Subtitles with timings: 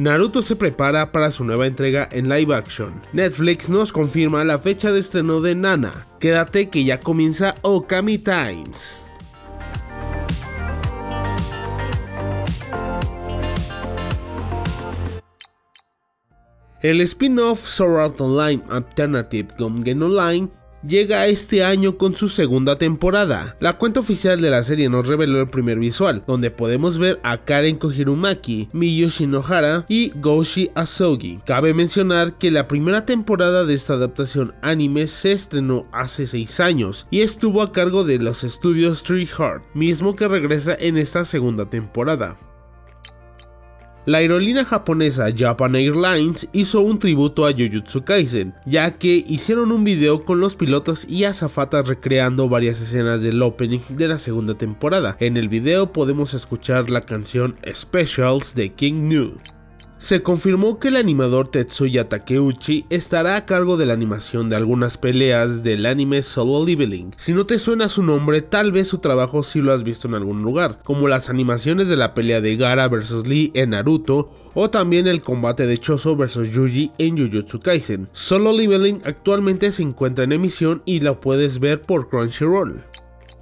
[0.00, 3.02] Naruto se prepara para su nueva entrega en live action.
[3.12, 5.92] Netflix nos confirma la fecha de estreno de Nana.
[6.18, 8.98] Quédate que ya comienza Okami Times.
[16.80, 20.48] El spin-off Sword Art Online Alternative Gun Online
[20.82, 23.56] llega este año con su segunda temporada.
[23.60, 27.38] La cuenta oficial de la serie nos reveló el primer visual, donde podemos ver a
[27.44, 31.38] Karen Kohirumaki, Miyu Shinohara y Goshi Asogi.
[31.44, 37.06] Cabe mencionar que la primera temporada de esta adaptación anime se estrenó hace 6 años
[37.10, 41.68] y estuvo a cargo de los estudios Tree Heart, mismo que regresa en esta segunda
[41.68, 42.36] temporada.
[44.06, 49.84] La aerolínea japonesa Japan Airlines hizo un tributo a Jujutsu Kaisen, ya que hicieron un
[49.84, 55.18] video con los pilotos y azafatas recreando varias escenas del opening de la segunda temporada.
[55.20, 59.34] En el video podemos escuchar la canción Specials de King New.
[60.00, 64.96] Se confirmó que el animador Tetsuya Takeuchi estará a cargo de la animación de algunas
[64.96, 67.12] peleas del anime Solo Leveling.
[67.18, 70.14] Si no te suena su nombre, tal vez su trabajo sí lo has visto en
[70.14, 74.70] algún lugar, como las animaciones de la pelea de Gara vs Lee en Naruto o
[74.70, 78.08] también el combate de Choso vs Yuji en Jujutsu Kaisen.
[78.12, 82.84] Solo Leveling actualmente se encuentra en emisión y la puedes ver por Crunchyroll.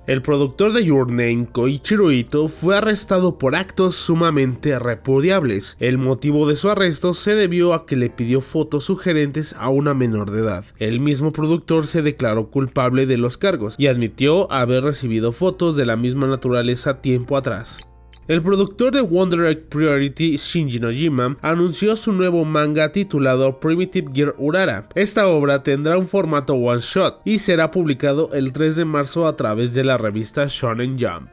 [0.09, 5.77] El productor de Your Name, Koichiro Ito, fue arrestado por actos sumamente repudiables.
[5.81, 9.92] El motivo de su arresto se debió a que le pidió fotos sugerentes a una
[9.92, 10.64] menor de edad.
[10.79, 15.84] El mismo productor se declaró culpable de los cargos y admitió haber recibido fotos de
[15.84, 17.86] la misma naturaleza tiempo atrás.
[18.29, 24.35] El productor de Wonder Egg Priority, Shinji Nojima, anunció su nuevo manga titulado Primitive Gear
[24.37, 24.87] Urara.
[24.95, 29.35] Esta obra tendrá un formato one shot y será publicado el 3 de marzo a
[29.35, 31.31] través de la revista Shonen Jump.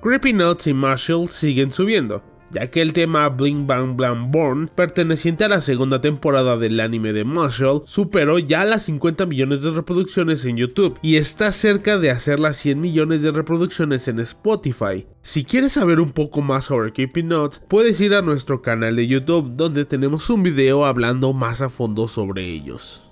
[0.00, 2.22] Creepy Notes y Marshall siguen subiendo
[2.54, 7.12] ya que el tema Bling Bang Blang Born, perteneciente a la segunda temporada del anime
[7.12, 12.10] de Marshall, superó ya las 50 millones de reproducciones en YouTube y está cerca de
[12.10, 15.04] hacer las 100 millones de reproducciones en Spotify.
[15.20, 19.06] Si quieres saber un poco más sobre Keeping Notes, puedes ir a nuestro canal de
[19.08, 23.04] YouTube donde tenemos un video hablando más a fondo sobre ellos.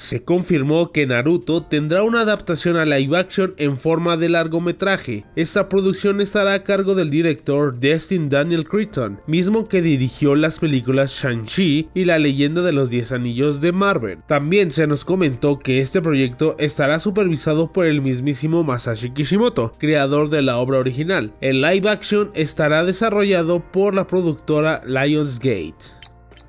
[0.00, 5.26] Se confirmó que Naruto tendrá una adaptación a live action en forma de largometraje.
[5.36, 11.12] Esta producción estará a cargo del director Destin Daniel Cretton, mismo que dirigió las películas
[11.12, 14.20] Shang-Chi y La leyenda de los 10 anillos de Marvel.
[14.26, 20.30] También se nos comentó que este proyecto estará supervisado por el mismísimo Masashi Kishimoto, creador
[20.30, 21.34] de la obra original.
[21.42, 25.99] El live action estará desarrollado por la productora Lionsgate.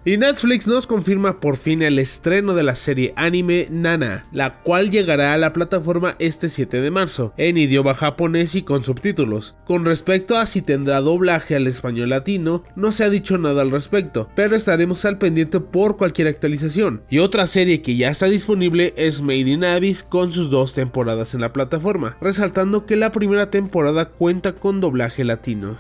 [0.04, 4.90] Y Netflix nos confirma por fin el estreno de la serie anime Nana, la cual
[4.90, 9.54] llegará a la plataforma este 7 de marzo, en idioma japonés y con subtítulos.
[9.64, 13.70] Con respecto a si tendrá doblaje al español latino, no se ha dicho nada al
[13.70, 17.04] respecto, pero estaremos al pendiente por cualquier actualización.
[17.08, 21.36] Y otra serie que ya está disponible es Made in Abyss con sus dos temporadas
[21.36, 25.78] en la plataforma, resaltando que la primera temporada cuenta con doblaje latino.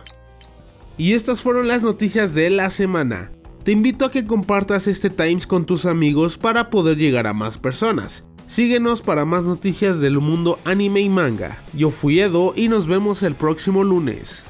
[0.96, 3.31] Y estas fueron las noticias de la semana.
[3.64, 7.60] Te invito a que compartas este Times con tus amigos para poder llegar a más
[7.60, 8.24] personas.
[8.48, 11.64] Síguenos para más noticias del mundo anime y manga.
[11.72, 14.46] Yo fui Edo y nos vemos el próximo lunes.